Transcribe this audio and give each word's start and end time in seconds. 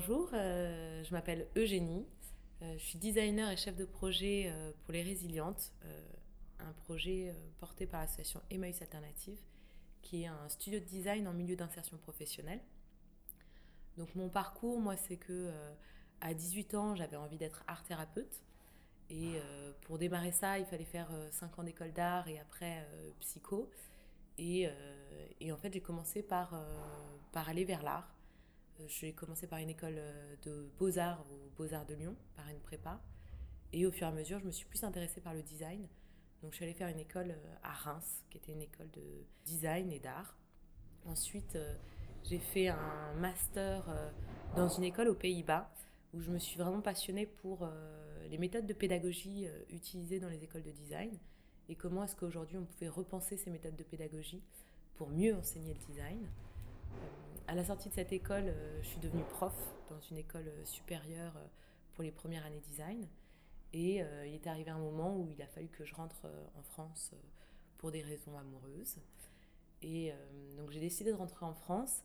bonjour, 0.00 0.30
euh, 0.32 1.04
je 1.04 1.12
m'appelle 1.12 1.46
Eugénie. 1.56 2.06
Euh, 2.62 2.72
je 2.78 2.82
suis 2.82 2.98
designer 2.98 3.50
et 3.50 3.56
chef 3.58 3.76
de 3.76 3.84
projet 3.84 4.46
euh, 4.46 4.72
pour 4.82 4.94
Les 4.94 5.02
Résilientes, 5.02 5.74
un 6.58 6.72
projet 6.84 7.34
porté 7.58 7.86
par 7.86 8.00
l'association 8.00 8.40
Emmaüs 8.50 8.80
Alternative, 8.80 9.38
qui 10.00 10.22
est 10.22 10.26
un 10.26 10.48
studio 10.48 10.80
de 10.80 10.84
design 10.86 11.28
en 11.28 11.34
milieu 11.34 11.54
d'insertion 11.54 11.98
professionnelle. 11.98 12.60
Donc 13.98 14.14
mon 14.14 14.30
parcours, 14.30 14.80
moi, 14.80 14.96
c'est 14.96 15.16
que 15.16 15.50
à 16.20 16.32
18 16.32 16.74
ans, 16.74 16.94
j'avais 16.96 17.16
envie 17.16 17.38
d'être 17.38 17.62
art 17.66 17.82
thérapeute. 17.84 18.42
Et 19.08 19.40
pour 19.82 19.98
démarrer 19.98 20.32
ça, 20.32 20.58
il 20.58 20.66
fallait 20.66 20.84
faire 20.84 21.08
5 21.30 21.58
ans 21.58 21.62
d'école 21.62 21.92
d'art 21.92 22.28
et 22.28 22.38
après 22.38 22.86
psycho. 23.20 23.70
Et, 24.36 24.68
et, 25.40 25.50
en 25.50 25.56
fait, 25.56 25.72
j'ai 25.72 25.80
commencé 25.80 26.22
par, 26.22 26.54
par 27.32 27.48
aller 27.48 27.64
vers 27.64 27.82
l'art. 27.82 28.19
Euh, 28.80 28.84
j'ai 28.88 29.12
commencé 29.12 29.46
par 29.46 29.58
une 29.58 29.70
école 29.70 29.96
euh, 29.96 30.36
de 30.42 30.70
beaux-arts 30.78 31.24
aux 31.30 31.50
Beaux-Arts 31.56 31.86
de 31.86 31.94
Lyon, 31.94 32.16
par 32.36 32.48
une 32.48 32.60
prépa. 32.60 33.00
Et 33.72 33.86
au 33.86 33.90
fur 33.90 34.06
et 34.06 34.10
à 34.10 34.12
mesure, 34.12 34.38
je 34.40 34.46
me 34.46 34.50
suis 34.50 34.66
plus 34.66 34.82
intéressée 34.84 35.20
par 35.20 35.34
le 35.34 35.42
design. 35.42 35.86
Donc 36.42 36.52
je 36.52 36.56
suis 36.56 36.64
allée 36.64 36.74
faire 36.74 36.88
une 36.88 36.98
école 36.98 37.30
euh, 37.30 37.54
à 37.62 37.72
Reims, 37.72 38.24
qui 38.30 38.38
était 38.38 38.52
une 38.52 38.62
école 38.62 38.90
de 38.90 39.24
design 39.44 39.92
et 39.92 39.98
d'art. 39.98 40.36
Ensuite, 41.06 41.56
j'ai 42.24 42.38
fait 42.38 42.68
un 42.68 43.14
master 43.14 43.88
dans 44.54 44.68
une 44.68 44.84
école 44.84 45.08
aux 45.08 45.14
Pays-Bas, 45.14 45.72
où 46.12 46.20
je 46.20 46.30
me 46.30 46.38
suis 46.38 46.58
vraiment 46.58 46.82
passionnée 46.82 47.24
pour 47.24 47.66
les 48.28 48.36
méthodes 48.36 48.66
de 48.66 48.74
pédagogie 48.74 49.46
utilisées 49.70 50.20
dans 50.20 50.28
les 50.28 50.44
écoles 50.44 50.62
de 50.62 50.70
design 50.72 51.18
et 51.70 51.74
comment 51.74 52.04
est-ce 52.04 52.14
qu'aujourd'hui 52.16 52.58
on 52.58 52.66
pouvait 52.66 52.90
repenser 52.90 53.38
ces 53.38 53.48
méthodes 53.48 53.76
de 53.76 53.82
pédagogie 53.82 54.42
pour 54.96 55.08
mieux 55.08 55.34
enseigner 55.34 55.72
le 55.72 55.80
design 55.86 56.26
à 57.50 57.54
la 57.56 57.64
sortie 57.64 57.88
de 57.88 57.94
cette 57.94 58.12
école, 58.12 58.44
euh, 58.46 58.78
je 58.80 58.86
suis 58.86 59.00
devenue 59.00 59.24
prof 59.24 59.52
dans 59.88 59.98
une 59.98 60.18
école 60.18 60.46
euh, 60.46 60.64
supérieure 60.64 61.36
euh, 61.36 61.46
pour 61.94 62.04
les 62.04 62.12
premières 62.12 62.46
années 62.46 62.60
design. 62.60 63.08
Et 63.72 64.02
il 64.26 64.34
est 64.34 64.46
arrivé 64.48 64.68
un 64.72 64.78
moment 64.78 65.16
où 65.16 65.30
il 65.30 65.40
a 65.40 65.46
fallu 65.46 65.68
que 65.68 65.84
je 65.84 65.94
rentre 65.94 66.26
en 66.58 66.62
France 66.62 67.12
pour 67.78 67.92
des 67.92 68.02
raisons 68.02 68.36
amoureuses. 68.36 68.96
Et 69.80 70.12
donc 70.56 70.72
j'ai 70.72 70.80
décidé 70.80 71.12
de 71.12 71.16
rentrer 71.16 71.46
en 71.46 71.54
France. 71.54 72.02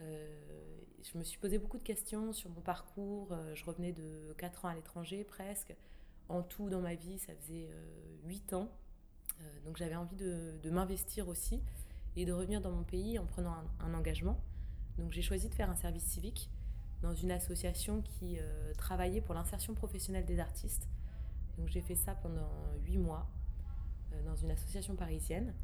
je 0.00 1.16
me 1.16 1.22
suis 1.22 1.38
posé 1.38 1.60
beaucoup 1.60 1.78
de 1.78 1.84
questions 1.84 2.32
sur 2.32 2.50
mon 2.50 2.62
parcours. 2.62 3.32
je 3.54 3.64
revenais 3.64 3.92
de 3.92 4.34
4 4.38 4.64
ans 4.64 4.68
à 4.70 4.74
l'étranger 4.74 5.22
presque. 5.22 5.76
En 6.28 6.42
tout, 6.42 6.68
dans 6.68 6.80
ma 6.80 6.96
vie, 6.96 7.20
ça 7.20 7.32
faisait 7.36 7.68
8 8.24 8.54
ans. 8.54 8.68
donc 9.64 9.76
j'avais 9.76 9.94
envie 9.94 10.16
de, 10.16 10.68
m'investir 10.68 11.28
aussi 11.28 11.62
et 12.16 12.24
de 12.24 12.32
revenir 12.32 12.60
dans 12.60 12.72
mon 12.72 12.82
pays 12.82 13.20
en 13.20 13.26
prenant 13.26 13.54
un 13.78 13.94
engagement. 13.94 14.42
Donc 14.98 15.12
j'ai 15.12 15.22
choisi 15.22 15.48
de 15.48 15.54
faire 15.54 15.70
un 15.70 15.76
service 15.76 16.04
civique 16.04 16.50
dans 17.04 17.14
une 17.14 17.30
association 17.30 18.02
qui 18.02 18.38
euh, 18.38 18.72
travaillait 18.78 19.20
pour 19.20 19.34
l'insertion 19.34 19.74
professionnelle 19.74 20.24
des 20.24 20.38
artistes. 20.38 20.88
Donc 21.58 21.68
j'ai 21.68 21.82
fait 21.82 21.94
ça 21.94 22.14
pendant 22.14 22.50
huit 22.84 22.98
mois 22.98 23.28
euh, 24.12 24.22
dans 24.24 24.36
une 24.36 24.50
association 24.50 24.96
parisienne. 24.96 25.54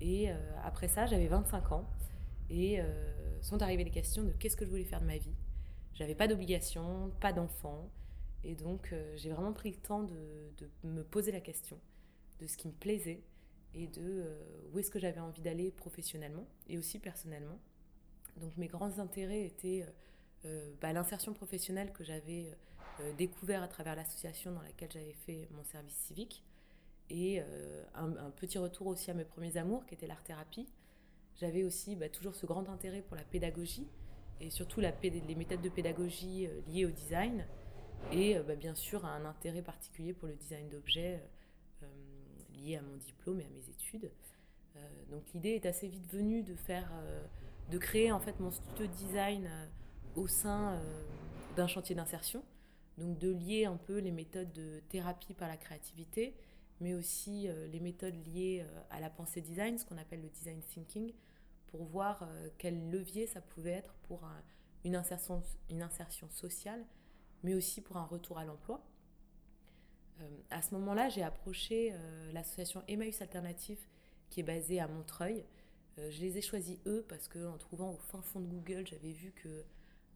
Et 0.00 0.30
euh, 0.30 0.34
après 0.64 0.88
ça, 0.88 1.06
j'avais 1.06 1.28
25 1.28 1.72
ans 1.72 1.88
et 2.50 2.80
sont 3.40 3.62
arrivées 3.62 3.84
les 3.84 3.90
questions 3.90 4.24
de 4.24 4.32
qu'est-ce 4.32 4.56
que 4.58 4.66
je 4.66 4.70
voulais 4.70 4.84
faire 4.84 5.00
de 5.00 5.06
ma 5.06 5.16
vie. 5.16 5.34
J'avais 5.94 6.14
pas 6.14 6.28
d'obligation, 6.28 7.10
pas 7.18 7.32
d'enfant. 7.32 7.88
Et 8.44 8.54
donc 8.54 8.94
j'ai 9.16 9.30
vraiment 9.30 9.54
pris 9.54 9.70
le 9.70 9.76
temps 9.76 10.02
de, 10.02 10.52
de, 10.58 10.68
me 10.84 11.02
poser 11.02 11.32
la 11.32 11.40
question 11.40 11.78
de 12.40 12.46
ce 12.46 12.58
qui 12.58 12.68
me 12.68 12.74
plaisait 12.74 13.22
et 13.72 13.86
de 13.86 14.26
où 14.70 14.78
est-ce 14.78 14.90
que 14.90 14.98
j'avais 14.98 15.20
envie 15.20 15.40
d'aller 15.40 15.70
professionnellement 15.70 16.46
et 16.68 16.76
aussi 16.76 16.98
personnellement. 16.98 17.58
Donc 18.36 18.56
mes 18.56 18.66
grands 18.66 18.98
intérêts 18.98 19.44
étaient 19.44 19.82
euh, 19.82 20.46
euh, 20.46 20.74
bah, 20.80 20.92
l'insertion 20.92 21.32
professionnelle 21.32 21.92
que 21.92 22.04
j'avais 22.04 22.46
euh, 23.00 23.12
découvert 23.14 23.62
à 23.62 23.68
travers 23.68 23.94
l'association 23.94 24.52
dans 24.52 24.62
laquelle 24.62 24.90
j'avais 24.92 25.14
fait 25.26 25.48
mon 25.52 25.64
service 25.64 25.94
civique 25.94 26.44
et 27.10 27.42
un, 27.94 28.30
petit 28.30 28.56
retour 28.56 28.86
aussi 28.86 29.10
à 29.10 29.14
mes 29.14 29.26
premiers 29.26 29.58
amours 29.58 29.84
qui 29.84 29.92
était 29.92 30.06
l'art-thérapie. 30.06 30.66
J'avais 31.36 31.62
aussi 31.62 31.94
bah, 31.94 32.08
toujours 32.08 32.34
ce 32.34 32.46
grand 32.46 32.66
intérêt 32.70 33.02
pour 33.02 33.16
la 33.16 33.24
pédagogie 33.24 33.86
et 34.40 34.48
surtout 34.48 34.80
les 34.80 35.34
méthodes 35.34 35.60
de 35.60 35.68
pédagogie 35.68 36.48
liées 36.68 36.86
au 36.86 36.90
design 36.90 37.44
et 38.12 38.38
bah, 38.38 38.54
bien 38.54 38.74
sûr 38.74 39.04
un 39.04 39.26
intérêt 39.26 39.60
particulier 39.60 40.14
pour 40.14 40.26
le 40.26 40.36
design 40.36 40.70
d'objets 40.70 41.20
lié 42.54 42.76
à 42.76 42.82
mon 42.82 42.96
diplôme 42.96 43.42
et 43.42 43.44
à 43.44 43.50
mes 43.50 43.68
études. 43.68 44.10
donc 45.10 45.22
l'idée 45.34 45.50
est 45.50 45.66
assez 45.66 45.88
vite 45.88 46.10
venue 46.10 46.42
de 46.42 46.54
faire 46.54 46.90
de 47.70 47.78
créer 47.78 48.12
en 48.12 48.20
fait 48.20 48.38
mon 48.40 48.50
studio 48.50 48.86
de 48.86 48.92
design 48.92 49.46
euh, 49.46 49.66
au 50.16 50.26
sein 50.26 50.74
euh, 50.74 51.02
d'un 51.56 51.66
chantier 51.66 51.94
d'insertion. 51.94 52.44
Donc 52.98 53.18
de 53.18 53.30
lier 53.30 53.64
un 53.64 53.76
peu 53.76 53.98
les 53.98 54.12
méthodes 54.12 54.52
de 54.52 54.80
thérapie 54.90 55.34
par 55.34 55.48
la 55.48 55.56
créativité, 55.56 56.36
mais 56.80 56.94
aussi 56.94 57.48
euh, 57.48 57.66
les 57.68 57.80
méthodes 57.80 58.16
liées 58.26 58.64
à 58.90 59.00
la 59.00 59.08
pensée 59.08 59.40
design, 59.40 59.78
ce 59.78 59.86
qu'on 59.86 59.96
appelle 59.96 60.20
le 60.20 60.28
design 60.28 60.60
thinking, 60.60 61.12
pour 61.68 61.84
voir 61.84 62.28
quel 62.58 62.90
levier 62.90 63.26
ça 63.26 63.40
pouvait 63.40 63.70
être 63.70 63.94
pour 64.02 64.28
une, 64.84 64.94
insertion, 64.94 65.42
une 65.70 65.80
insertion 65.80 66.28
sociale, 66.28 66.84
mais 67.42 67.54
aussi 67.54 67.80
pour 67.80 67.96
un 67.96 68.04
retour 68.04 68.36
à 68.38 68.44
l'emploi. 68.44 68.84
à 70.50 70.60
ce 70.60 70.74
moment-là, 70.74 71.08
j'ai 71.08 71.22
approché 71.22 71.94
l'association 72.34 72.82
Emmaüs 72.88 73.22
Alternative, 73.22 73.78
qui 74.28 74.40
est 74.40 74.42
basée 74.42 74.80
à 74.80 74.86
Montreuil, 74.86 75.46
euh, 75.98 76.10
je 76.10 76.20
les 76.20 76.38
ai 76.38 76.42
choisis 76.42 76.78
eux 76.86 77.04
parce 77.08 77.28
que 77.28 77.46
en 77.46 77.58
trouvant 77.58 77.92
au 77.92 77.98
fin 77.98 78.22
fond 78.22 78.40
de 78.40 78.46
Google, 78.46 78.86
j'avais 78.86 79.12
vu 79.12 79.32
que 79.32 79.64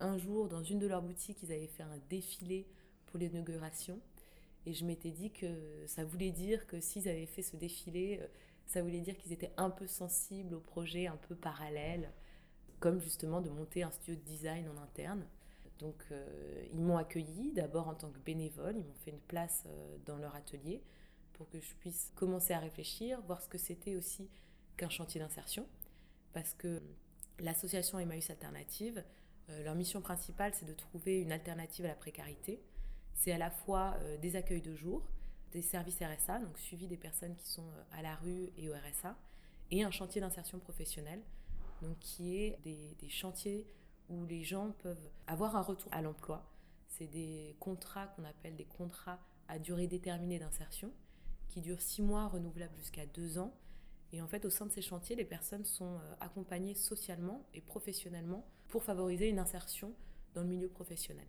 un 0.00 0.18
jour 0.18 0.48
dans 0.48 0.62
une 0.62 0.78
de 0.78 0.86
leurs 0.86 1.02
boutiques, 1.02 1.42
ils 1.42 1.52
avaient 1.52 1.66
fait 1.66 1.82
un 1.82 1.98
défilé 2.08 2.66
pour 3.06 3.18
l'inauguration 3.18 4.00
et 4.64 4.72
je 4.72 4.84
m'étais 4.84 5.10
dit 5.10 5.30
que 5.30 5.46
ça 5.86 6.04
voulait 6.04 6.32
dire 6.32 6.66
que 6.66 6.80
s'ils 6.80 7.08
avaient 7.08 7.26
fait 7.26 7.42
ce 7.42 7.56
défilé, 7.56 8.18
euh, 8.20 8.26
ça 8.66 8.82
voulait 8.82 9.00
dire 9.00 9.16
qu'ils 9.16 9.32
étaient 9.32 9.52
un 9.56 9.70
peu 9.70 9.86
sensibles 9.86 10.54
au 10.54 10.60
projet 10.60 11.06
un 11.06 11.16
peu 11.16 11.34
parallèle, 11.34 12.10
comme 12.80 13.00
justement 13.00 13.40
de 13.40 13.48
monter 13.48 13.82
un 13.82 13.90
studio 13.90 14.16
de 14.16 14.26
design 14.26 14.68
en 14.68 14.82
interne. 14.82 15.24
Donc 15.78 16.02
euh, 16.10 16.66
ils 16.72 16.80
m'ont 16.80 16.96
accueilli 16.96 17.52
d'abord 17.52 17.88
en 17.88 17.94
tant 17.94 18.10
que 18.10 18.18
bénévole, 18.18 18.76
ils 18.76 18.84
m'ont 18.84 18.94
fait 19.04 19.10
une 19.10 19.20
place 19.20 19.64
dans 20.06 20.16
leur 20.16 20.34
atelier 20.34 20.82
pour 21.34 21.48
que 21.50 21.60
je 21.60 21.74
puisse 21.74 22.12
commencer 22.14 22.54
à 22.54 22.58
réfléchir, 22.58 23.20
voir 23.22 23.42
ce 23.42 23.48
que 23.48 23.58
c'était 23.58 23.94
aussi 23.94 24.28
qu'un 24.76 24.88
chantier 24.88 25.20
d'insertion, 25.20 25.66
parce 26.32 26.54
que 26.54 26.82
l'association 27.38 27.98
Emmaüs 27.98 28.30
Alternative, 28.30 29.04
euh, 29.50 29.64
leur 29.64 29.74
mission 29.74 30.00
principale, 30.00 30.52
c'est 30.54 30.66
de 30.66 30.74
trouver 30.74 31.20
une 31.20 31.32
alternative 31.32 31.84
à 31.84 31.88
la 31.88 31.94
précarité. 31.94 32.60
C'est 33.14 33.32
à 33.32 33.38
la 33.38 33.50
fois 33.50 33.96
euh, 34.00 34.16
des 34.18 34.36
accueils 34.36 34.62
de 34.62 34.74
jour, 34.74 35.06
des 35.52 35.62
services 35.62 36.00
RSA, 36.00 36.40
donc 36.40 36.58
suivi 36.58 36.86
des 36.86 36.96
personnes 36.96 37.36
qui 37.36 37.48
sont 37.48 37.62
euh, 37.68 37.98
à 37.98 38.02
la 38.02 38.16
rue 38.16 38.50
et 38.56 38.68
au 38.68 38.72
RSA, 38.72 39.16
et 39.70 39.82
un 39.82 39.90
chantier 39.90 40.20
d'insertion 40.20 40.58
professionnelle, 40.58 41.22
donc 41.82 41.98
qui 41.98 42.36
est 42.36 42.58
des, 42.62 42.96
des, 42.98 43.08
chantiers 43.08 43.66
où 44.08 44.24
les 44.24 44.42
gens 44.42 44.72
peuvent 44.82 45.10
avoir 45.26 45.56
un 45.56 45.62
retour 45.62 45.92
à 45.92 46.02
l'emploi. 46.02 46.44
C'est 46.88 47.06
des 47.06 47.56
contrats 47.60 48.06
qu'on 48.08 48.24
appelle 48.24 48.56
des 48.56 48.64
contrats 48.64 49.18
à 49.48 49.58
durée 49.58 49.86
déterminée 49.86 50.38
d'insertion, 50.38 50.92
qui 51.48 51.60
durent 51.60 51.80
six 51.80 52.02
mois, 52.02 52.28
renouvelables 52.28 52.76
jusqu'à 52.76 53.06
deux 53.06 53.38
ans, 53.38 53.54
et 54.12 54.22
en 54.22 54.28
fait, 54.28 54.44
au 54.44 54.50
sein 54.50 54.66
de 54.66 54.70
ces 54.70 54.82
chantiers, 54.82 55.16
les 55.16 55.24
personnes 55.24 55.64
sont 55.64 55.96
euh, 55.96 56.14
accompagnées 56.20 56.74
socialement 56.74 57.44
et 57.54 57.60
professionnellement 57.60 58.46
pour 58.68 58.82
favoriser 58.82 59.28
une 59.28 59.38
insertion 59.38 59.92
dans 60.34 60.42
le 60.42 60.48
milieu 60.48 60.68
professionnel. 60.68 61.26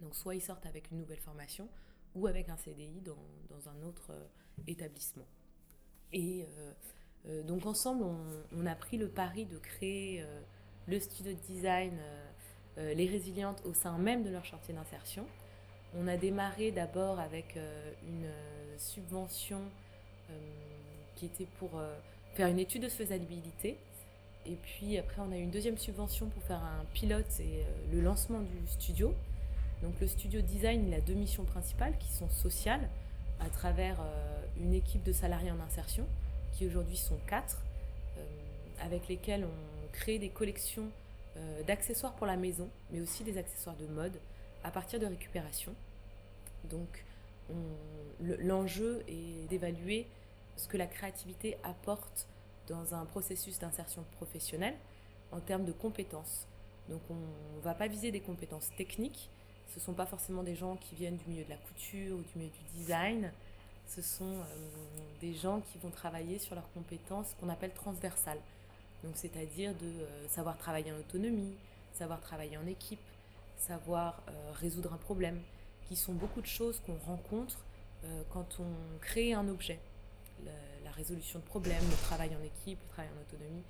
Donc 0.00 0.14
soit 0.14 0.34
ils 0.34 0.40
sortent 0.40 0.66
avec 0.66 0.90
une 0.90 0.98
nouvelle 0.98 1.20
formation 1.20 1.68
ou 2.14 2.26
avec 2.26 2.48
un 2.48 2.56
CDI 2.56 3.00
dans, 3.00 3.16
dans 3.48 3.68
un 3.68 3.82
autre 3.82 4.10
euh, 4.10 4.24
établissement. 4.66 5.26
Et 6.12 6.46
euh, 7.26 7.42
donc 7.42 7.66
ensemble, 7.66 8.04
on, 8.52 8.66
a 8.66 8.74
pris 8.74 8.98
le 8.98 9.08
pari 9.08 9.46
de 9.46 9.58
créer 9.58 10.22
le 10.86 11.00
studio 11.00 11.32
de 11.32 11.38
design 11.38 11.98
Les 12.76 13.06
Résilientes 13.06 13.62
au 13.64 13.72
sein 13.72 13.96
même 13.96 14.22
de 14.22 14.28
leur 14.28 14.44
chantier 14.44 14.74
d'insertion. 14.74 15.26
On 15.94 16.06
a 16.06 16.18
démarré 16.18 16.70
d'abord 16.70 17.18
avec 17.18 17.58
une 18.06 18.30
subvention 18.76 19.62
était 21.24 21.46
pour 21.58 21.78
euh, 21.78 21.94
faire 22.34 22.48
une 22.48 22.58
étude 22.58 22.82
de 22.82 22.88
faisabilité. 22.88 23.76
Et 24.46 24.56
puis 24.56 24.98
après, 24.98 25.22
on 25.26 25.32
a 25.32 25.36
eu 25.36 25.42
une 25.42 25.50
deuxième 25.50 25.78
subvention 25.78 26.26
pour 26.28 26.42
faire 26.42 26.62
un 26.62 26.84
pilote 26.92 27.40
et 27.40 27.62
euh, 27.62 27.64
le 27.92 28.00
lancement 28.00 28.40
du 28.40 28.66
studio. 28.68 29.14
Donc 29.82 29.94
le 30.00 30.06
studio 30.06 30.40
design, 30.40 30.86
il 30.86 30.94
a 30.94 31.00
deux 31.00 31.14
missions 31.14 31.44
principales 31.44 31.96
qui 31.98 32.12
sont 32.12 32.30
sociales, 32.30 32.88
à 33.40 33.48
travers 33.48 34.00
euh, 34.00 34.42
une 34.58 34.74
équipe 34.74 35.02
de 35.02 35.12
salariés 35.12 35.50
en 35.50 35.60
insertion, 35.60 36.06
qui 36.52 36.66
aujourd'hui 36.66 36.96
sont 36.96 37.18
quatre, 37.26 37.62
avec 38.80 39.08
lesquels 39.08 39.44
on 39.44 39.92
crée 39.92 40.18
des 40.18 40.28
collections 40.28 40.88
d'accessoires 41.66 42.12
pour 42.14 42.26
la 42.26 42.36
maison, 42.36 42.68
mais 42.92 43.00
aussi 43.00 43.24
des 43.24 43.38
accessoires 43.38 43.74
de 43.76 43.86
mode 43.86 44.16
à 44.62 44.70
partir 44.70 45.00
de 45.00 45.06
récupération. 45.06 45.74
Donc 46.70 47.04
l'enjeu 48.20 49.02
est 49.08 49.48
d'évaluer 49.48 50.06
ce 50.56 50.68
que 50.68 50.76
la 50.76 50.86
créativité 50.86 51.56
apporte 51.62 52.26
dans 52.68 52.94
un 52.94 53.04
processus 53.04 53.58
d'insertion 53.58 54.04
professionnelle 54.16 54.74
en 55.32 55.40
termes 55.40 55.64
de 55.64 55.72
compétences. 55.72 56.46
Donc 56.88 57.00
on 57.10 57.14
ne 57.56 57.62
va 57.62 57.74
pas 57.74 57.88
viser 57.88 58.10
des 58.10 58.20
compétences 58.20 58.70
techniques. 58.76 59.30
Ce 59.68 59.78
ne 59.78 59.84
sont 59.84 59.94
pas 59.94 60.06
forcément 60.06 60.42
des 60.42 60.54
gens 60.54 60.76
qui 60.76 60.94
viennent 60.94 61.16
du 61.16 61.24
milieu 61.28 61.44
de 61.44 61.50
la 61.50 61.56
couture 61.56 62.16
ou 62.16 62.22
du 62.22 62.38
milieu 62.38 62.50
du 62.50 62.78
design. 62.78 63.32
Ce 63.88 64.02
sont 64.02 64.24
euh, 64.24 64.68
des 65.20 65.34
gens 65.34 65.60
qui 65.60 65.78
vont 65.78 65.90
travailler 65.90 66.38
sur 66.38 66.54
leurs 66.54 66.70
compétences 66.72 67.34
qu'on 67.40 67.48
appelle 67.48 67.72
transversales. 67.72 68.40
Donc 69.02 69.12
c'est-à-dire 69.16 69.74
de 69.74 69.86
euh, 69.86 70.28
savoir 70.28 70.56
travailler 70.56 70.92
en 70.92 70.96
autonomie, 70.96 71.54
savoir 71.92 72.20
travailler 72.20 72.56
en 72.56 72.66
équipe, 72.66 73.00
savoir 73.56 74.22
euh, 74.28 74.52
résoudre 74.54 74.92
un 74.92 74.98
problème, 74.98 75.40
qui 75.88 75.96
sont 75.96 76.14
beaucoup 76.14 76.40
de 76.40 76.46
choses 76.46 76.80
qu'on 76.86 76.96
rencontre 77.06 77.58
quand 78.30 78.58
on 78.60 78.98
crée 79.00 79.32
un 79.32 79.48
objet. 79.48 79.78
La 80.84 80.90
résolution 80.90 81.38
de 81.38 81.44
problèmes, 81.44 81.84
le 81.88 81.96
travail 82.06 82.30
en 82.30 82.42
équipe, 82.42 82.78
le 82.82 82.88
travail 82.88 83.10
en 83.16 83.20
autonomie, 83.20 83.62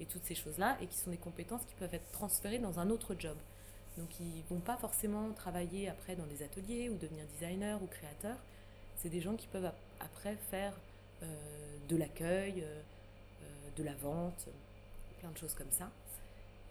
et 0.00 0.06
toutes 0.06 0.24
ces 0.24 0.34
choses-là, 0.34 0.76
et 0.80 0.86
qui 0.86 0.96
sont 0.96 1.10
des 1.10 1.18
compétences 1.18 1.64
qui 1.66 1.74
peuvent 1.74 1.94
être 1.94 2.10
transférées 2.10 2.58
dans 2.58 2.80
un 2.80 2.90
autre 2.90 3.14
job. 3.18 3.36
Donc 3.98 4.08
ils 4.20 4.42
vont 4.48 4.60
pas 4.60 4.76
forcément 4.76 5.30
travailler 5.32 5.88
après 5.88 6.16
dans 6.16 6.26
des 6.26 6.42
ateliers 6.42 6.88
ou 6.88 6.96
devenir 6.96 7.24
designer 7.34 7.82
ou 7.82 7.86
créateur. 7.86 8.36
C'est 8.96 9.08
des 9.08 9.20
gens 9.20 9.34
qui 9.34 9.46
peuvent 9.46 9.70
après 10.00 10.36
faire 10.50 10.72
euh, 11.22 11.26
de 11.88 11.96
l'accueil, 11.96 12.62
euh, 12.62 12.80
euh, 13.42 13.46
de 13.76 13.82
la 13.82 13.94
vente, 13.94 14.48
plein 15.18 15.30
de 15.30 15.36
choses 15.36 15.54
comme 15.54 15.70
ça. 15.70 15.90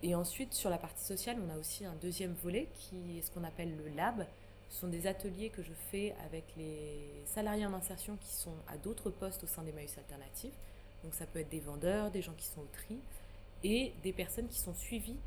Et 0.01 0.15
ensuite, 0.15 0.53
sur 0.53 0.69
la 0.69 0.77
partie 0.77 1.03
sociale, 1.03 1.37
on 1.45 1.53
a 1.53 1.57
aussi 1.57 1.85
un 1.85 1.95
deuxième 2.01 2.33
volet 2.33 2.67
qui 2.75 3.17
est 3.17 3.21
ce 3.21 3.31
qu'on 3.31 3.43
appelle 3.43 3.75
le 3.77 3.89
lab. 3.95 4.25
Ce 4.69 4.81
sont 4.81 4.87
des 4.87 5.07
ateliers 5.07 5.49
que 5.49 5.63
je 5.63 5.73
fais 5.91 6.13
avec 6.25 6.43
les 6.55 7.23
salariés 7.25 7.65
en 7.65 7.73
insertion 7.73 8.17
qui 8.17 8.31
sont 8.33 8.53
à 8.67 8.77
d'autres 8.77 9.09
postes 9.09 9.43
au 9.43 9.47
sein 9.47 9.63
des 9.63 9.71
Maïs 9.71 9.97
Alternatives. 9.97 10.53
Donc 11.03 11.13
ça 11.13 11.25
peut 11.25 11.39
être 11.39 11.49
des 11.49 11.59
vendeurs, 11.59 12.11
des 12.11 12.21
gens 12.21 12.33
qui 12.33 12.45
sont 12.45 12.61
au 12.61 12.67
tri, 12.71 12.99
et 13.63 13.93
des 14.03 14.13
personnes 14.13 14.47
qui 14.47 14.59
sont 14.59 14.73
suivies 14.73 15.17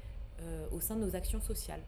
euh, 0.41 0.67
au 0.71 0.81
sein 0.81 0.97
de 0.97 1.05
nos 1.05 1.17
actions 1.17 1.41
sociales. 1.41 1.83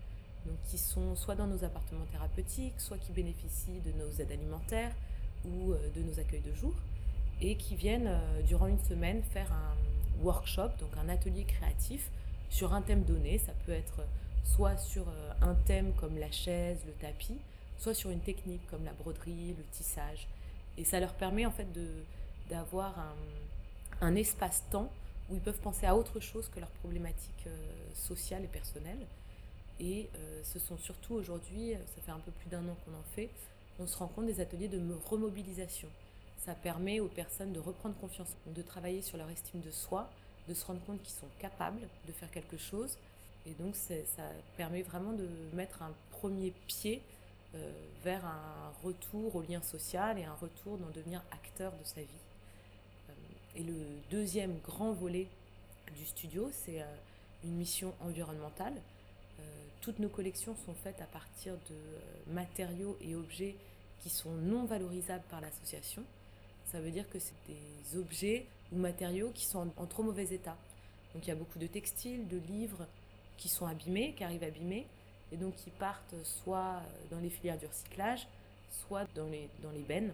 Donc 0.47 0.57
qui 0.65 0.79
sont 0.79 1.15
soit 1.17 1.37
dans 1.37 1.47
nos 1.47 1.65
appartements 1.65 2.07
thérapeutiques, 2.07 2.79
soit 2.79 2.99
qui 2.99 3.13
bénéficient 3.13 3.81
de 3.81 3.93
nos 3.93 4.11
aides 4.21 4.33
alimentaires 4.33 4.93
ou 5.45 5.73
euh, 5.73 5.91
de 5.95 6.03
nos 6.03 6.19
accueils 6.19 6.43
de 6.43 6.53
jour, 6.55 6.75
et 7.41 7.57
qui 7.57 7.77
viennent 7.77 8.09
euh, 8.09 8.43
durant 8.43 8.67
une 8.67 8.81
semaine 8.81 9.23
faire 9.23 9.53
un 9.53 9.77
workshop, 10.23 10.71
donc 10.81 10.91
un 10.99 11.09
atelier 11.09 11.45
créatif 11.45 12.11
sur 12.51 12.75
un 12.75 12.83
thème 12.83 13.05
donné. 13.05 13.39
Ça 13.39 13.53
peut 13.65 13.73
être 13.73 14.05
soit 14.45 14.77
sur 14.77 15.07
un 15.41 15.55
thème 15.67 15.93
comme 15.95 16.19
la 16.19 16.31
chaise, 16.31 16.79
le 16.87 16.93
tapis, 16.93 17.39
soit 17.79 17.95
sur 17.95 18.11
une 18.11 18.21
technique 18.21 18.65
comme 18.71 18.85
la 18.85 18.93
broderie, 18.93 19.55
le 19.57 19.65
tissage. 19.73 20.29
Et 20.79 20.85
ça 20.85 21.01
leur 21.01 21.15
permet 21.15 21.47
en 21.47 21.51
fait 21.51 21.67
d'avoir 22.49 22.99
un, 22.99 23.15
un 24.01 24.15
espace-temps 24.17 24.91
où 25.31 25.35
ils 25.35 25.41
peuvent 25.41 25.61
penser 25.61 25.87
à 25.87 25.97
autre 25.97 26.21
chose 26.21 26.49
que 26.49 26.61
leurs 26.61 26.71
problématiques 26.71 27.47
euh, 27.47 27.57
sociales 27.95 28.45
et 28.45 28.49
personnelles. 28.49 29.07
Et 29.81 30.09
euh, 30.15 30.41
ce 30.45 30.59
sont 30.59 30.77
surtout 30.79 31.15
aujourd'hui, 31.15 31.75
euh, 31.75 31.79
ça 31.95 32.03
fait 32.03 32.13
un 32.13 32.19
peu 32.19 32.31
plus 32.31 32.49
d'un 32.49 32.63
an 32.69 32.77
qu'on 32.85 32.93
en 32.93 33.15
fait, 33.15 33.31
on 33.79 33.87
se 33.87 33.97
rend 33.97 34.07
compte 34.09 34.27
des 34.27 34.41
ateliers 34.41 34.69
de 34.69 34.81
remobilisation. 35.07 35.89
Ça 36.39 36.55
permet 36.55 37.01
aux 37.01 37.09
personnes 37.09 37.53
de 37.53 37.61
reprendre 37.61 37.97
confiance, 37.97 38.29
de 38.47 38.63
travailler 38.63 39.03
sur 39.03 39.17
leur 39.17 39.31
estime 39.31 39.61
de 39.63 39.71
soi, 39.71 40.11
de 40.49 40.55
se 40.55 40.65
rendre 40.67 40.81
compte 40.85 41.03
qu'ils 41.03 41.15
sont 41.15 41.29
capables 41.39 41.81
de 42.07 42.13
faire 42.13 42.31
quelque 42.31 42.59
chose. 42.59 42.99
Et 43.47 43.53
donc 43.55 43.77
ça 43.77 43.95
permet 44.57 44.83
vraiment 44.83 45.13
de 45.13 45.29
mettre 45.53 45.83
un 45.83 45.93
premier 46.11 46.53
pied 46.67 47.03
vers 48.03 48.25
un 48.25 48.73
retour 48.83 49.37
au 49.37 49.43
lien 49.43 49.63
social 49.63 50.19
et 50.19 50.25
un 50.25 50.35
retour 50.35 50.77
dans 50.79 50.91
devenir 50.91 51.23
acteur 51.31 51.73
de 51.73 51.85
sa 51.85 52.01
vie. 52.01 52.25
Et 53.57 53.63
le 53.63 53.75
deuxième 54.11 54.59
grand 54.65 54.93
volet 54.93 55.29
du 55.97 56.05
studio, 56.05 56.51
c'est 56.53 56.83
euh, 56.83 56.87
une 57.45 57.55
mission 57.55 57.95
environnementale. 58.01 58.75
Euh, 59.39 59.43
toutes 59.81 60.01
nos 60.01 60.09
collections 60.09 60.57
sont 60.67 60.75
faites 60.75 61.01
à 61.01 61.07
partir 61.07 61.55
de 61.55 61.75
euh, 61.75 62.33
matériaux 62.35 62.97
et 63.01 63.15
objets 63.15 63.55
qui 64.03 64.11
sont 64.11 64.33
non 64.33 64.65
valorisables 64.65 65.23
par 65.31 65.41
l'association. 65.41 66.03
Ça 66.73 66.81
veut 66.81 66.91
dire 66.91 67.09
que 67.11 67.21
c'est 67.21 67.35
des 67.47 67.97
objets 67.97 68.47
ou 68.73 68.79
matériaux 68.79 69.31
qui 69.33 69.45
sont 69.45 69.71
en, 69.77 69.87
trop 69.87 70.03
mauvais 70.03 70.35
état. 70.35 70.57
Donc 71.15 71.25
il 71.25 71.29
y 71.29 71.33
a 71.33 71.37
beaucoup 71.37 71.61
de 71.61 71.69
textiles, 71.69 72.27
de 72.27 72.39
livres 72.39 72.89
qui 73.37 73.49
sont 73.49 73.67
abîmés, 73.67 74.15
qui 74.15 74.25
arrivent 74.25 74.45
abîmés, 74.45 74.87
et 75.33 75.37
donc 75.37 75.55
qui 75.57 75.71
partent 75.71 76.15
soit 76.23 76.83
dans 77.11 77.19
les 77.19 77.31
filières 77.31 77.59
du 77.59 77.67
recyclage, 77.67 78.27
soit 78.71 79.05
dans 79.15 79.27
les, 79.27 79.49
dans 79.63 79.71
les 79.71 79.83
bennes. 79.83 80.13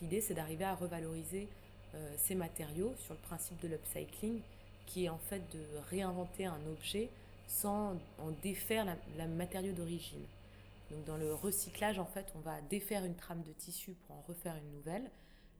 L'idée, 0.00 0.20
c'est 0.20 0.34
d'arriver 0.34 0.64
à 0.64 0.74
revaloriser 0.74 1.48
euh, 1.94 2.14
ces 2.16 2.34
matériaux 2.34 2.94
sur 2.98 3.14
le 3.14 3.20
principe 3.20 3.60
de 3.60 3.68
l'upcycling, 3.68 4.40
qui 4.86 5.04
est 5.04 5.08
en 5.08 5.18
fait 5.18 5.42
de 5.52 5.64
réinventer 5.90 6.46
un 6.46 6.60
objet 6.66 7.08
sans 7.46 7.96
en 8.18 8.30
défaire 8.42 8.86
la, 9.16 9.26
matériau 9.26 9.72
d'origine. 9.72 10.24
Donc 10.90 11.04
dans 11.04 11.16
le 11.16 11.34
recyclage, 11.34 11.98
en 11.98 12.06
fait, 12.06 12.26
on 12.34 12.40
va 12.40 12.60
défaire 12.62 13.04
une 13.04 13.14
trame 13.14 13.42
de 13.42 13.52
tissu 13.52 13.92
pour 14.06 14.16
en 14.16 14.24
refaire 14.26 14.56
une 14.56 14.72
nouvelle. 14.72 15.10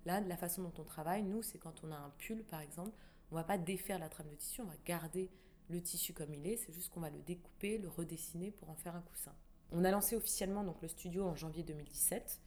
Là, 0.06 0.20
la 0.20 0.36
façon 0.36 0.62
dont 0.62 0.72
on 0.78 0.84
travaille, 0.84 1.22
nous, 1.22 1.42
c'est 1.42 1.58
quand 1.58 1.74
on 1.84 1.92
a 1.92 1.96
un 1.96 2.10
pull, 2.18 2.42
par 2.44 2.60
exemple, 2.60 2.90
on 3.30 3.36
va 3.36 3.44
pas 3.44 3.58
défaire 3.58 3.98
la 3.98 4.08
trame 4.08 4.28
de 4.28 4.34
tissu, 4.34 4.60
on 4.60 4.66
va 4.66 4.74
garder 4.84 5.28
le 5.68 5.80
tissu 5.80 6.12
comme 6.12 6.32
il 6.34 6.46
est, 6.46 6.56
c'est 6.56 6.72
juste 6.72 6.90
qu'on 6.90 7.00
va 7.00 7.10
le 7.10 7.20
découper, 7.20 7.78
le 7.78 7.88
redessiner 7.88 8.50
pour 8.50 8.70
en 8.70 8.74
faire 8.74 8.94
un 8.94 9.02
coussin. 9.02 9.34
On 9.72 9.84
a 9.84 9.90
lancé 9.90 10.16
officiellement 10.16 10.64
donc 10.64 10.82
le 10.82 10.88
studio 10.88 11.24
en 11.24 11.34
janvier 11.34 11.62
2017. 11.62 12.40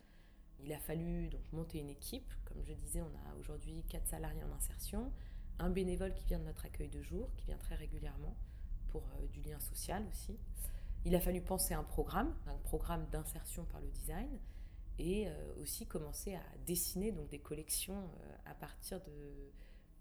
Il 0.63 0.71
a 0.71 0.79
fallu 0.79 1.27
donc 1.29 1.41
monter 1.53 1.79
une 1.79 1.89
équipe. 1.89 2.31
Comme 2.45 2.63
je 2.63 2.73
disais, 2.73 3.01
on 3.01 3.05
a 3.05 3.39
aujourd'hui 3.39 3.83
quatre 3.89 4.07
salariés 4.07 4.43
en 4.43 4.51
insertion, 4.55 5.11
un 5.59 5.69
bénévole 5.69 6.13
qui 6.13 6.25
vient 6.25 6.39
de 6.39 6.45
notre 6.45 6.65
accueil 6.65 6.89
de 6.89 7.01
jour, 7.01 7.29
qui 7.35 7.45
vient 7.45 7.57
très 7.57 7.75
régulièrement 7.75 8.35
pour 8.89 9.03
euh, 9.03 9.27
du 9.27 9.41
lien 9.41 9.59
social 9.59 10.05
aussi. 10.11 10.37
Il 11.03 11.15
a 11.15 11.19
fallu 11.19 11.41
penser 11.41 11.73
un 11.73 11.83
programme, 11.83 12.35
un 12.47 12.57
programme 12.57 13.07
d'insertion 13.11 13.65
par 13.65 13.81
le 13.81 13.89
design, 13.89 14.39
et 14.97 15.27
euh, 15.27 15.61
aussi 15.61 15.85
commencer 15.85 16.35
à 16.35 16.43
dessiner 16.65 17.11
donc 17.11 17.29
des 17.29 17.39
collections 17.39 18.09
euh, 18.21 18.35
à 18.45 18.53
partir 18.53 19.01
de, 19.01 19.51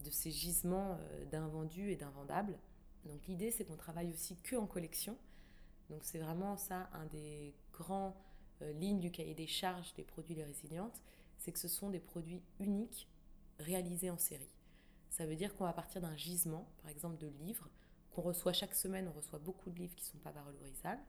de 0.04 0.10
ces 0.10 0.30
gisements 0.30 0.98
d'invendus 1.30 1.90
et 1.90 1.96
d'invendables. 1.96 2.58
Donc 3.04 3.26
l'idée 3.26 3.50
c'est 3.50 3.64
qu'on 3.64 3.76
travaille 3.76 4.10
aussi 4.10 4.36
que 4.36 4.56
en 4.56 4.66
collection. 4.66 5.16
Donc 5.90 6.04
c'est 6.04 6.18
vraiment 6.18 6.56
ça 6.56 6.88
un 6.92 7.06
des 7.06 7.54
grands 7.72 8.16
euh, 8.62 8.72
ligne 8.72 9.00
du 9.00 9.10
cahier 9.10 9.34
des 9.34 9.46
charges 9.46 9.94
des 9.94 10.04
produits 10.04 10.34
les 10.34 10.44
résilientes, 10.44 11.00
c'est 11.38 11.52
que 11.52 11.58
ce 11.58 11.68
sont 11.68 11.90
des 11.90 12.00
produits 12.00 12.42
uniques 12.60 13.08
réalisés 13.58 14.10
en 14.10 14.18
série. 14.18 14.50
Ça 15.10 15.26
veut 15.26 15.36
dire 15.36 15.54
qu'on 15.54 15.64
va 15.64 15.72
partir 15.72 16.00
d'un 16.00 16.16
gisement, 16.16 16.68
par 16.82 16.90
exemple 16.90 17.18
de 17.18 17.26
livres, 17.26 17.68
qu'on 18.12 18.22
reçoit 18.22 18.52
chaque 18.52 18.74
semaine, 18.74 19.08
on 19.08 19.12
reçoit 19.12 19.38
beaucoup 19.38 19.70
de 19.70 19.78
livres 19.78 19.94
qui 19.96 20.04
ne 20.04 20.12
sont 20.12 20.18
pas 20.18 20.32
valorisables. 20.32 21.02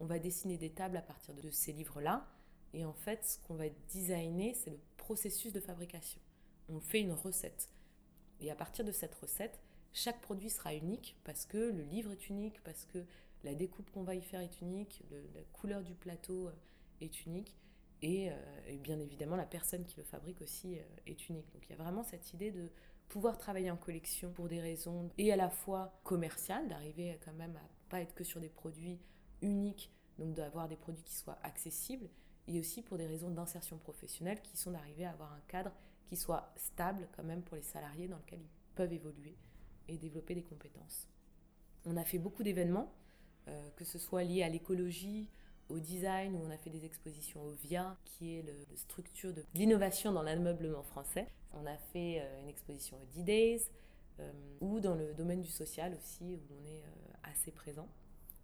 On 0.00 0.06
va 0.06 0.18
dessiner 0.18 0.58
des 0.58 0.70
tables 0.70 0.96
à 0.96 1.02
partir 1.02 1.34
de 1.34 1.50
ces 1.50 1.72
livres-là. 1.72 2.26
Et 2.72 2.84
en 2.84 2.92
fait, 2.92 3.24
ce 3.24 3.38
qu'on 3.40 3.54
va 3.54 3.68
designer, 3.88 4.54
c'est 4.54 4.70
le 4.70 4.80
processus 4.96 5.52
de 5.52 5.60
fabrication. 5.60 6.20
On 6.68 6.80
fait 6.80 7.00
une 7.00 7.12
recette. 7.12 7.68
Et 8.40 8.50
à 8.50 8.54
partir 8.54 8.84
de 8.84 8.92
cette 8.92 9.14
recette, 9.14 9.58
chaque 9.92 10.20
produit 10.20 10.50
sera 10.50 10.74
unique 10.74 11.16
parce 11.24 11.46
que 11.46 11.58
le 11.58 11.82
livre 11.82 12.12
est 12.12 12.28
unique, 12.28 12.62
parce 12.62 12.84
que 12.86 13.04
la 13.44 13.54
découpe 13.54 13.90
qu'on 13.90 14.02
va 14.02 14.14
y 14.14 14.22
faire 14.22 14.40
est 14.40 14.60
unique, 14.60 15.02
la 15.34 15.42
couleur 15.52 15.82
du 15.82 15.94
plateau 15.94 16.48
euh, 16.48 16.52
est 17.00 17.26
unique. 17.26 17.56
Euh, 18.04 18.30
et, 18.68 18.78
bien 18.78 18.98
évidemment, 19.00 19.36
la 19.36 19.46
personne 19.46 19.84
qui 19.84 19.96
le 19.96 20.04
fabrique 20.04 20.40
aussi 20.40 20.78
euh, 20.78 20.82
est 21.06 21.28
unique. 21.28 21.52
Donc 21.52 21.66
il 21.66 21.70
y 21.70 21.72
a 21.72 21.82
vraiment 21.82 22.04
cette 22.04 22.32
idée 22.32 22.50
de 22.50 22.70
pouvoir 23.08 23.38
travailler 23.38 23.70
en 23.70 23.76
collection 23.76 24.30
pour 24.30 24.48
des 24.48 24.60
raisons 24.60 25.10
et 25.18 25.32
à 25.32 25.36
la 25.36 25.50
fois 25.50 25.98
commerciales, 26.04 26.68
d'arriver 26.68 27.18
quand 27.24 27.32
même 27.32 27.56
à 27.56 27.68
pas 27.88 28.00
être 28.00 28.14
que 28.14 28.24
sur 28.24 28.40
des 28.40 28.50
produits 28.50 29.00
uniques, 29.40 29.90
donc 30.18 30.34
d'avoir 30.34 30.68
des 30.68 30.76
produits 30.76 31.02
qui 31.02 31.14
soient 31.14 31.38
accessibles, 31.42 32.08
et 32.46 32.60
aussi 32.60 32.82
pour 32.82 32.98
des 32.98 33.06
raisons 33.06 33.30
d'insertion 33.30 33.78
professionnelle 33.78 34.40
qui 34.42 34.56
sont 34.56 34.72
d'arriver 34.72 35.04
à 35.04 35.10
avoir 35.10 35.32
un 35.32 35.40
cadre 35.48 35.72
qui 36.06 36.16
soit 36.16 36.52
stable 36.56 37.08
quand 37.16 37.24
même 37.24 37.42
pour 37.42 37.56
les 37.56 37.62
salariés 37.62 38.08
dans 38.08 38.16
lequel 38.18 38.40
ils 38.40 38.74
peuvent 38.74 38.92
évoluer 38.92 39.36
et 39.88 39.96
développer 39.96 40.34
des 40.34 40.42
compétences. 40.42 41.08
On 41.84 41.96
a 41.96 42.04
fait 42.04 42.18
beaucoup 42.18 42.42
d'événements, 42.42 42.92
euh, 43.48 43.70
que 43.76 43.84
ce 43.84 43.98
soit 43.98 44.24
liés 44.24 44.42
à 44.42 44.48
l'écologie, 44.48 45.28
au 45.68 45.78
design, 45.78 46.34
où 46.34 46.38
on 46.38 46.50
a 46.50 46.56
fait 46.56 46.70
des 46.70 46.84
expositions 46.84 47.42
au 47.42 47.52
VIA, 47.52 47.96
qui 48.04 48.36
est 48.36 48.42
la 48.42 48.76
structure 48.76 49.32
de 49.32 49.44
l'innovation 49.54 50.12
dans 50.12 50.22
l'ameublement 50.22 50.82
français. 50.82 51.28
On 51.52 51.66
a 51.66 51.76
fait 51.76 52.20
euh, 52.20 52.42
une 52.42 52.48
exposition 52.48 52.96
au 52.96 53.04
D-Days, 53.14 53.62
euh, 54.20 54.32
ou 54.60 54.80
dans 54.80 54.94
le 54.94 55.14
domaine 55.14 55.40
du 55.40 55.50
social 55.50 55.94
aussi, 55.94 56.36
où 56.36 56.40
on 56.60 56.66
est 56.66 56.82
assez 57.22 57.50
présent. 57.50 57.88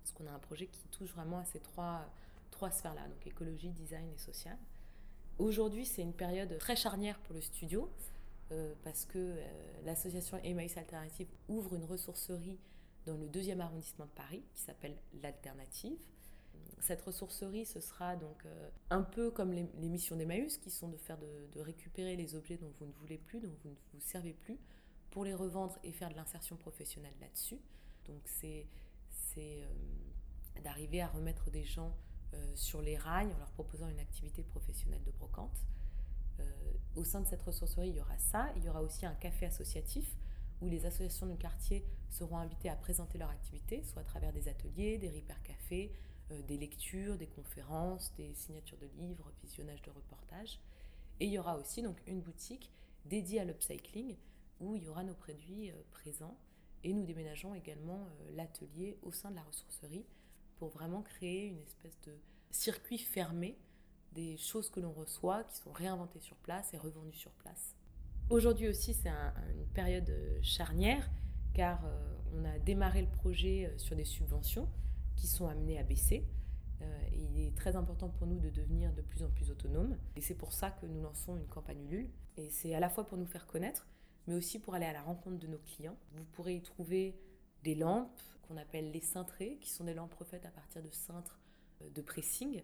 Parce 0.02 0.12
qu'on 0.12 0.26
a 0.26 0.32
un 0.32 0.38
projet 0.38 0.66
qui 0.66 0.86
touche 0.88 1.10
vraiment 1.12 1.38
à 1.38 1.44
ces 1.44 1.60
trois, 1.60 2.06
trois 2.50 2.70
sphères-là, 2.70 3.08
donc 3.08 3.26
écologie, 3.26 3.70
design 3.70 4.10
et 4.14 4.18
social. 4.18 4.56
Aujourd'hui, 5.38 5.84
c'est 5.84 6.02
une 6.02 6.12
période 6.12 6.56
très 6.58 6.76
charnière 6.76 7.18
pour 7.20 7.34
le 7.34 7.40
studio, 7.40 7.90
parce 8.82 9.04
que 9.04 9.36
l'association 9.84 10.38
Emmaüs 10.44 10.76
Alternative 10.76 11.28
ouvre 11.48 11.74
une 11.74 11.84
ressourcerie 11.84 12.58
dans 13.06 13.16
le 13.16 13.28
deuxième 13.28 13.60
arrondissement 13.60 14.06
de 14.06 14.10
Paris, 14.10 14.42
qui 14.54 14.60
s'appelle 14.62 14.96
L'Alternative 15.22 15.98
cette 16.84 17.00
ressourcerie, 17.02 17.64
ce 17.64 17.80
sera 17.80 18.14
donc 18.14 18.44
euh, 18.44 18.70
un 18.90 19.02
peu 19.02 19.30
comme 19.30 19.52
les, 19.52 19.88
missions 19.88 20.16
d'Emmaüs, 20.16 20.58
qui 20.58 20.70
sont 20.70 20.88
de 20.88 20.96
faire 20.96 21.18
de, 21.18 21.60
récupérer 21.60 22.14
les 22.14 22.34
objets 22.34 22.58
dont 22.58 22.70
vous 22.78 22.86
ne 22.86 22.92
voulez 22.92 23.16
plus, 23.16 23.40
dont 23.40 23.54
vous 23.62 23.70
ne 23.70 23.74
vous 23.94 24.00
servez 24.00 24.34
plus, 24.34 24.58
pour 25.10 25.24
les 25.24 25.34
revendre 25.34 25.78
et 25.82 25.92
faire 25.92 26.10
de 26.10 26.14
l'insertion 26.14 26.56
professionnelle 26.56 27.14
là-dessus. 27.20 27.58
Donc 28.06 28.20
c'est 28.26 28.66
d'arriver 30.62 31.00
à 31.00 31.08
remettre 31.08 31.50
des 31.50 31.64
gens 31.64 31.96
sur 32.54 32.82
les 32.82 32.96
rails 32.96 33.32
en 33.32 33.38
leur 33.38 33.50
proposant 33.52 33.88
une 33.88 34.00
activité 34.00 34.42
professionnelle 34.42 35.02
de 35.04 35.10
brocante. 35.12 35.64
Au 36.96 37.04
sein 37.04 37.20
de 37.20 37.26
cette 37.26 37.42
ressourcerie, 37.42 37.88
il 37.88 37.96
y 37.96 38.00
aura 38.00 38.18
ça. 38.18 38.52
Il 38.56 38.64
y 38.64 38.68
aura 38.68 38.82
aussi 38.82 39.04
un 39.06 39.14
café 39.14 39.46
associatif 39.46 40.16
où 40.60 40.68
les 40.68 40.86
associations 40.86 41.26
du 41.26 41.36
quartier 41.36 41.84
seront 42.08 42.38
invitées 42.38 42.68
à 42.68 42.76
présenter 42.76 43.18
leur 43.18 43.30
activité, 43.30 43.82
soit 43.82 44.02
à 44.02 44.04
travers 44.04 44.32
des 44.32 44.48
ateliers, 44.48 44.98
des 44.98 45.10
repair 45.10 45.42
cafés, 45.42 45.92
euh, 46.30 46.42
des 46.42 46.56
lectures, 46.56 47.18
des 47.18 47.26
conférences, 47.26 48.14
des 48.16 48.32
signatures 48.34 48.78
de 48.78 48.86
livres, 48.98 49.30
visionnage 49.42 49.82
de 49.82 49.90
reportages. 49.90 50.60
Et 51.20 51.26
il 51.26 51.32
y 51.32 51.38
aura 51.38 51.58
aussi 51.58 51.82
donc 51.82 52.00
une 52.06 52.20
boutique 52.20 52.70
dédiée 53.04 53.40
à 53.40 53.44
l'upcycling 53.44 54.16
où 54.60 54.74
il 54.74 54.84
y 54.84 54.88
aura 54.88 55.04
nos 55.04 55.14
produits 55.14 55.70
euh, 55.70 55.74
présents. 55.90 56.38
Et 56.82 56.92
nous 56.92 57.04
déménageons 57.04 57.54
également 57.54 58.06
euh, 58.06 58.30
l'atelier 58.34 58.98
au 59.02 59.12
sein 59.12 59.30
de 59.30 59.36
la 59.36 59.42
ressourcerie 59.42 60.06
pour 60.56 60.68
vraiment 60.68 61.02
créer 61.02 61.46
une 61.46 61.58
espèce 61.58 62.00
de 62.02 62.16
circuit 62.50 62.98
fermé 62.98 63.58
des 64.14 64.36
choses 64.36 64.70
que 64.70 64.80
l'on 64.80 64.92
reçoit 64.92 65.44
qui 65.44 65.56
sont 65.56 65.72
réinventées 65.72 66.20
sur 66.20 66.36
place 66.36 66.72
et 66.74 66.78
revendues 66.78 67.16
sur 67.16 67.32
place. 67.32 67.76
Aujourd'hui 68.30 68.68
aussi, 68.68 68.94
c'est 68.94 69.08
une 69.08 69.66
période 69.74 70.10
charnière 70.42 71.10
car 71.52 71.84
on 72.32 72.44
a 72.44 72.58
démarré 72.58 73.02
le 73.02 73.08
projet 73.08 73.72
sur 73.76 73.96
des 73.96 74.04
subventions 74.04 74.68
qui 75.16 75.26
sont 75.26 75.46
amenés 75.46 75.78
à 75.78 75.82
baisser. 75.82 76.26
Euh, 76.82 77.08
il 77.12 77.40
est 77.40 77.56
très 77.56 77.76
important 77.76 78.08
pour 78.08 78.26
nous 78.26 78.38
de 78.38 78.50
devenir 78.50 78.92
de 78.92 79.02
plus 79.02 79.22
en 79.22 79.30
plus 79.30 79.50
autonomes. 79.50 79.96
Et 80.16 80.20
c'est 80.20 80.34
pour 80.34 80.52
ça 80.52 80.70
que 80.70 80.86
nous 80.86 81.00
lançons 81.00 81.36
une 81.36 81.46
campagne 81.46 81.82
Ulule. 81.84 82.10
Et 82.36 82.50
c'est 82.50 82.74
à 82.74 82.80
la 82.80 82.88
fois 82.88 83.06
pour 83.06 83.16
nous 83.16 83.26
faire 83.26 83.46
connaître, 83.46 83.86
mais 84.26 84.34
aussi 84.34 84.58
pour 84.58 84.74
aller 84.74 84.86
à 84.86 84.92
la 84.92 85.02
rencontre 85.02 85.38
de 85.38 85.46
nos 85.46 85.58
clients. 85.58 85.96
Vous 86.12 86.24
pourrez 86.24 86.56
y 86.56 86.62
trouver 86.62 87.16
des 87.62 87.74
lampes 87.74 88.20
qu'on 88.42 88.56
appelle 88.56 88.90
les 88.90 89.00
cintrées, 89.00 89.58
qui 89.60 89.70
sont 89.70 89.84
des 89.84 89.94
lampes 89.94 90.14
refaites 90.14 90.44
à 90.44 90.50
partir 90.50 90.82
de 90.82 90.90
cintres 90.90 91.40
euh, 91.82 91.90
de 91.90 92.02
pressing, 92.02 92.62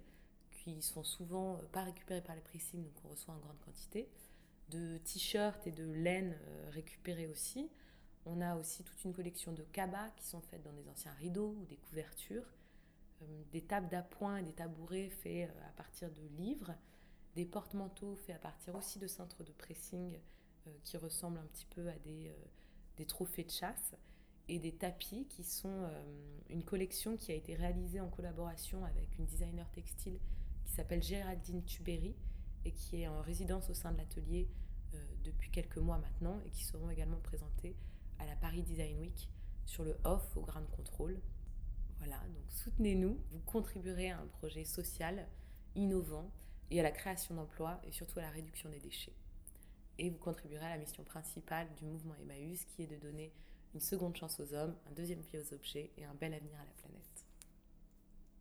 qui 0.64 0.82
sont 0.82 1.04
souvent 1.04 1.56
euh, 1.56 1.62
pas 1.72 1.84
récupérées 1.84 2.22
par 2.22 2.34
les 2.34 2.42
pressing, 2.42 2.82
donc 2.82 2.92
on 3.04 3.08
reçoit 3.08 3.34
en 3.34 3.38
grande 3.38 3.60
quantité. 3.64 4.08
De 4.68 4.98
t-shirts 4.98 5.66
et 5.66 5.72
de 5.72 5.90
laine 5.90 6.38
récupérées 6.70 7.26
aussi. 7.26 7.68
On 8.26 8.40
a 8.40 8.56
aussi 8.56 8.84
toute 8.84 9.02
une 9.04 9.12
collection 9.12 9.52
de 9.52 9.62
cabas 9.62 10.10
qui 10.10 10.24
sont 10.24 10.40
faites 10.42 10.62
dans 10.62 10.72
des 10.72 10.88
anciens 10.88 11.12
rideaux 11.14 11.56
ou 11.60 11.64
des 11.64 11.76
couvertures, 11.76 12.46
euh, 13.22 13.42
des 13.52 13.62
tables 13.62 13.88
d'appoint 13.88 14.36
et 14.36 14.42
des 14.42 14.52
tabourets 14.52 15.08
faits 15.08 15.50
euh, 15.50 15.68
à 15.68 15.72
partir 15.72 16.10
de 16.10 16.22
livres, 16.36 16.74
des 17.34 17.46
porte-manteaux 17.46 18.16
faits 18.16 18.36
à 18.36 18.38
partir 18.38 18.74
aussi 18.74 18.98
de 18.98 19.06
cintres 19.06 19.42
de 19.42 19.52
pressing 19.52 20.18
euh, 20.66 20.70
qui 20.84 20.96
ressemblent 20.96 21.38
un 21.38 21.46
petit 21.46 21.66
peu 21.66 21.88
à 21.88 21.98
des, 21.98 22.32
des, 22.96 23.06
trophées 23.06 23.44
de 23.44 23.50
chasse, 23.50 23.94
et 24.48 24.58
des 24.58 24.72
tapis 24.72 25.26
qui 25.28 25.44
sont 25.44 25.88
une 26.48 26.64
collection 26.64 27.16
qui 27.16 27.30
a 27.30 27.36
été 27.36 27.54
réalisée 27.54 28.00
en 28.00 28.08
collaboration 28.08 28.84
avec 28.84 29.16
une 29.16 29.24
designer 29.24 29.70
textile 29.70 30.18
qui 30.70 30.76
s'appelle 30.76 31.02
Géraldine 31.02 31.64
Tubéry 31.64 32.14
et 32.64 32.70
qui 32.70 33.02
est 33.02 33.08
en 33.08 33.20
résidence 33.22 33.68
au 33.70 33.74
sein 33.74 33.90
de 33.90 33.98
l'atelier 33.98 34.48
depuis 35.24 35.50
quelques 35.50 35.78
mois 35.78 35.98
maintenant 35.98 36.40
et 36.46 36.50
qui 36.50 36.64
seront 36.64 36.88
également 36.90 37.18
présentés 37.18 37.76
à 38.20 38.26
la 38.26 38.36
Paris 38.36 38.62
Design 38.62 39.00
Week 39.00 39.28
sur 39.66 39.82
le 39.82 39.98
off 40.04 40.36
au 40.36 40.42
Grand 40.42 40.64
Contrôle. 40.76 41.20
Voilà, 41.98 42.18
donc 42.18 42.44
soutenez-nous, 42.50 43.18
vous 43.32 43.40
contribuerez 43.40 44.10
à 44.10 44.20
un 44.20 44.26
projet 44.26 44.64
social, 44.64 45.26
innovant 45.74 46.30
et 46.70 46.78
à 46.78 46.84
la 46.84 46.92
création 46.92 47.34
d'emplois 47.34 47.80
et 47.82 47.90
surtout 47.90 48.20
à 48.20 48.22
la 48.22 48.30
réduction 48.30 48.70
des 48.70 48.78
déchets. 48.78 49.16
Et 49.98 50.08
vous 50.08 50.18
contribuerez 50.18 50.66
à 50.66 50.70
la 50.70 50.78
mission 50.78 51.02
principale 51.02 51.66
du 51.74 51.84
mouvement 51.84 52.14
Emmaüs 52.14 52.64
qui 52.64 52.84
est 52.84 52.86
de 52.86 52.96
donner 52.96 53.32
une 53.74 53.80
seconde 53.80 54.16
chance 54.16 54.38
aux 54.38 54.54
hommes, 54.54 54.76
un 54.88 54.92
deuxième 54.92 55.20
pied 55.20 55.40
aux 55.40 55.52
objets 55.52 55.90
et 55.96 56.04
un 56.04 56.14
bel 56.14 56.32
avenir 56.32 56.54
à 56.60 56.64
la. 56.64 56.79